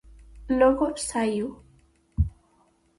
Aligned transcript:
Logo 0.59 0.85
saíu. 1.09 1.47